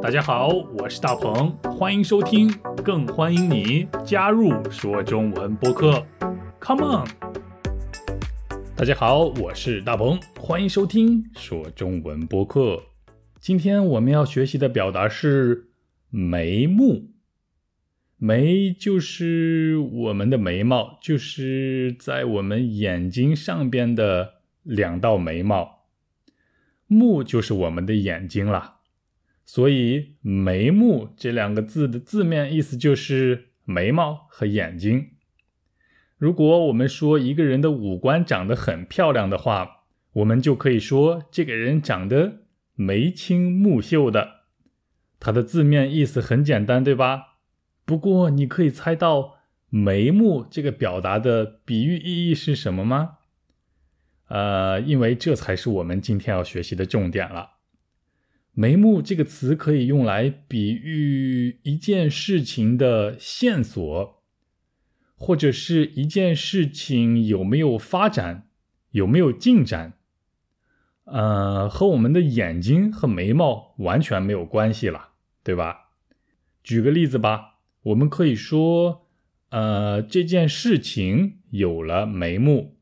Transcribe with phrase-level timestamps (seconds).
[0.00, 2.48] 大家好，我是大鹏，欢迎收听，
[2.84, 6.06] 更欢迎你加入说中文播客。
[6.60, 7.08] Come on！
[8.76, 12.80] 大家好，我是大鹏，欢迎收听说中文播客。
[13.40, 15.68] 今天我们要学习的表达是
[16.10, 17.10] 眉目。
[18.16, 25.80] 眉就是我们的眉毛，就是在我们眼睛上边的两道眉毛。
[26.86, 28.77] 目就是我们的眼睛了。
[29.50, 35.12] 所以，眉目这两个字的字面意思就是眉毛和眼睛。
[36.18, 42.40] 如果我们说一个人的五官长得很漂亮的话，我们就可以说这个人长得
[42.74, 44.42] 眉清目秀的。
[45.18, 47.38] 它的字面意思很简单，对吧？
[47.86, 49.38] 不过，你可以猜到
[49.70, 53.12] 眉目这个表达的比喻意义是什么吗？
[54.28, 57.52] 呃，因为这才是我们今天要学习的重点了。
[58.58, 64.20] 眉目这个词可以用来比喻一件事情的线索，
[65.14, 68.48] 或者是一件事情有没有发展、
[68.90, 69.92] 有没有进展。
[71.04, 75.10] 呃，和我们的眼睛和眉毛完全没有关系了，
[75.44, 75.90] 对吧？
[76.64, 79.06] 举个例子吧，我们可以说，
[79.50, 82.76] 呃，这件事情有了眉目，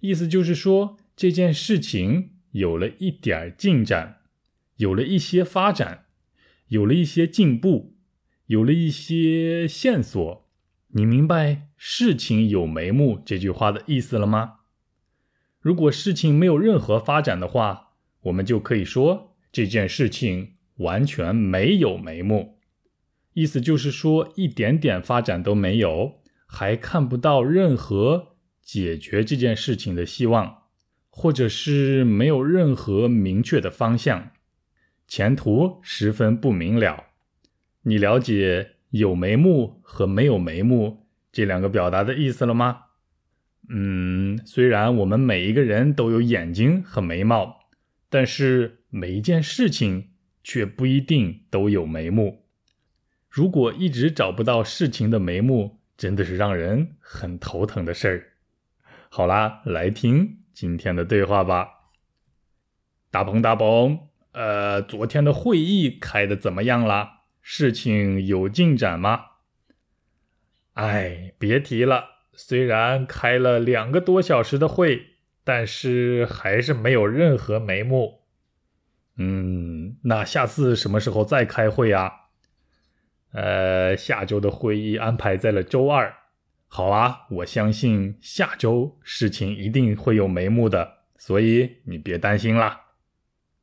[0.00, 4.15] 意思就是说这件事情有了一点进展。
[4.76, 6.06] 有了一些发展，
[6.68, 7.96] 有了一些进步，
[8.46, 10.48] 有了一些线索，
[10.88, 14.60] 你明白“事情有眉目”这句话的意思了吗？
[15.60, 22.58] 如果事情没有任何发展的话，我们就可以说这件事情完全没有眉目，
[23.32, 30.64] 意思就是说一点点发展都没有，还看不到任何解决这件事情的希望，
[31.08, 34.30] 或者是没有任何明确的方向。
[35.06, 37.04] 前途十分不明了。
[37.82, 42.82] 你了解有眉目和没有眉目这两个表达的意思了吗？
[43.68, 47.60] 嗯，虽然我们每一个人都有眼睛和眉毛，
[48.08, 50.10] 但是每一件事情
[50.42, 52.44] 却不一定都有眉目。
[53.28, 58.32] 如果一直找不到事情的眉目，真的是让人很头疼的事儿。
[59.08, 61.68] 好啦，来听今天的对话吧。
[63.10, 64.08] 大鹏，大鹏。
[64.36, 67.22] 呃，昨天的会议开的怎么样了？
[67.40, 69.24] 事情有进展吗？
[70.74, 72.04] 哎，别提了，
[72.34, 75.06] 虽然开了两个多小时的会，
[75.42, 78.24] 但是还是没有任何眉目。
[79.16, 82.12] 嗯，那下次什么时候再开会啊？
[83.32, 86.14] 呃，下周的会议安排在了周二。
[86.68, 92.82] 好啊，我相信下周事情一定会有眉目的，所以你别担心啦。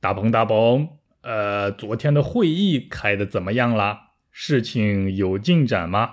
[0.00, 4.12] 大鹏，大鹏，呃，昨天的会议开的怎么样了？
[4.30, 6.10] 事情有进展吗？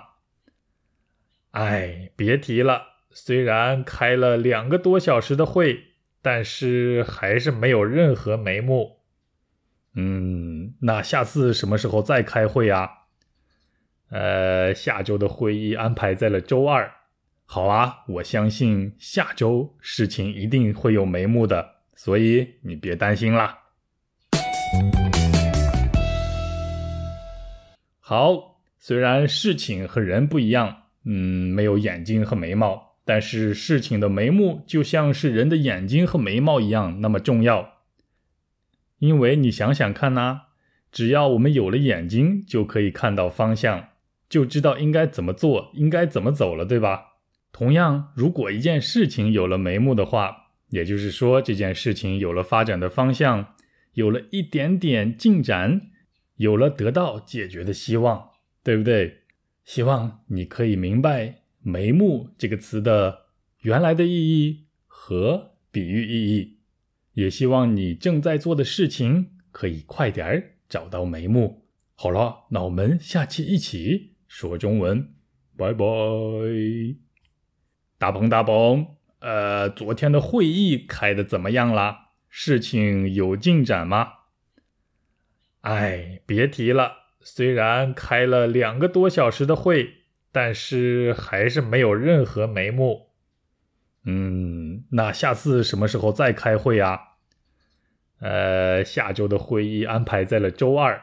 [1.52, 2.82] 哎，别提了，
[3.12, 8.98] 虽然开了两个多小时的会，但是还是没有任何眉目。
[9.94, 12.90] 嗯，那下次什么时候再开会啊？
[14.10, 16.92] 呃，下周的会议安排在了周二。
[17.44, 23.56] 好啊，我相信下周事情一定会有眉目的，所以你别担心啦。
[28.00, 37.74] 好，虽然事情和人不一样，嗯，没有眼睛和眉毛，但是事情的眉目就像是人的眼睛和眉毛一样那么重要。
[38.98, 40.42] 因为你想想看呐，
[40.92, 43.88] 只要我们有了眼睛，就可以看到方向，
[44.28, 47.14] 就知道应该怎么做，应该怎么走了，对吧？
[47.52, 53.54] 同样，如果一件事情有了眉目的话，也就是说这件事情有了发展的方向，
[53.96, 55.90] 有了一点点进展。
[56.36, 59.22] 有了得到解决的希望，对不对？
[59.64, 63.20] 希望你可以明白“眉目”这个词的
[63.62, 66.58] 原来的意义和比喻意义，
[67.14, 71.64] 也希望你正在做的事情可以快点儿找到眉目。
[71.94, 75.14] 好了，那我们下期一起说中文，
[75.56, 75.86] 拜拜。
[77.96, 78.88] 大鹏，大鹏，
[79.20, 82.05] 呃，昨天的会议开的怎么样了？
[82.38, 84.12] 事情有进展吗？
[85.62, 86.92] 哎，别提了，
[87.22, 93.08] 虽然开了两个多小时的会，但是还是没有任何眉目。
[94.04, 97.00] 嗯，那下次什么时候再开会啊？
[98.18, 101.02] 呃，下周的会议安排在了周二。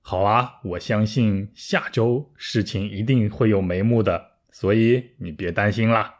[0.00, 6.12] 好啊，我相信下周事情一定会有眉目的，所以你别担心啦。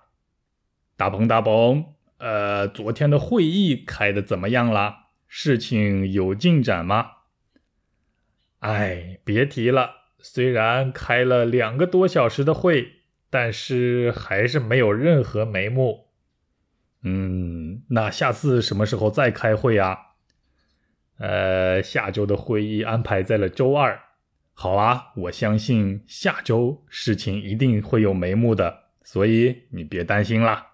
[0.96, 1.84] 大鹏，大鹏，
[2.22, 5.08] 呃，昨天的会议开的怎么样了？
[5.26, 7.10] 事情有进展吗？
[8.60, 9.90] 哎，别提了，
[10.20, 12.92] 虽然开了两个多小时的会，
[13.28, 16.10] 但是还是没有任何眉目。
[17.02, 19.98] 嗯，那下次什么时候再开会啊？
[21.18, 24.00] 呃，下周的会议安排在了周二。
[24.54, 30.68] 好啊，我相信下周事情一定会有眉目的，所以你别担心啦。